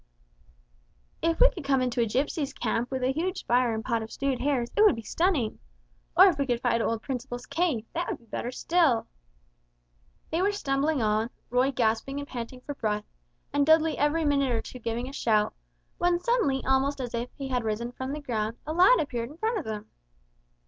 [1.21, 4.01] "If we could come into a gipsies' camp with a huge fire and a pot
[4.01, 5.59] of stewed hares, it would be stunning!
[6.17, 9.05] Or if we could find old Principle's cave, that would be better still!"
[10.31, 13.05] They were stumbling on, Roy gasping and panting for breath,
[13.53, 15.53] and Dudley every minute or two giving a shout,
[15.99, 19.37] when suddenly almost as if he had risen from the ground, a lad appeared in
[19.37, 19.87] front of them.